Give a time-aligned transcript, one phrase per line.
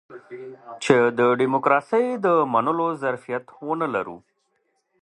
[0.83, 4.17] چې د ډيموکراسۍ د منلو ظرفيت ونه لرو.